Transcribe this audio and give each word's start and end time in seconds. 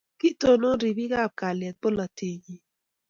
Kitonon 0.19 0.77
ribik 0.81 1.13
ab 1.23 1.31
kalyet 1.39 1.75
polatet 1.81 2.37
nyi. 2.43 2.55